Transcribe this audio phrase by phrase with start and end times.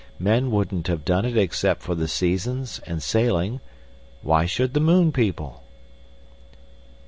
[0.17, 3.59] Men wouldn't have done it except for the seasons and sailing;
[4.23, 5.61] why should the moon people?...